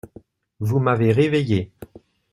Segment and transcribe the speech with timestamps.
[0.59, 1.71] Vous m’avez réveillée…